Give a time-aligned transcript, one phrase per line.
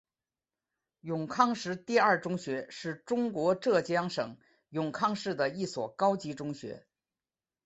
[1.01, 4.39] 永康市第二中学是中国浙江省
[4.69, 6.87] 永康市的一所高级中学。